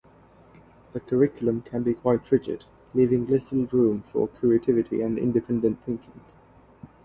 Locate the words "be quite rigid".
1.83-2.65